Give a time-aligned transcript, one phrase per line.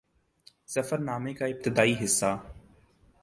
[0.67, 2.31] سفر نامے کا ابتدائی حصہ